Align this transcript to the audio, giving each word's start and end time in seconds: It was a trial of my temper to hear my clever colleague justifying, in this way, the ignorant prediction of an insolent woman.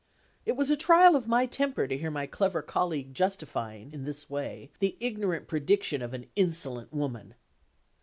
It 0.47 0.53
was 0.55 0.71
a 0.71 0.75
trial 0.75 1.15
of 1.15 1.27
my 1.27 1.45
temper 1.45 1.87
to 1.87 1.95
hear 1.95 2.09
my 2.09 2.25
clever 2.25 2.63
colleague 2.63 3.13
justifying, 3.13 3.93
in 3.93 4.03
this 4.03 4.27
way, 4.31 4.71
the 4.79 4.97
ignorant 4.99 5.47
prediction 5.47 6.01
of 6.01 6.15
an 6.15 6.25
insolent 6.35 6.91
woman. 6.91 7.35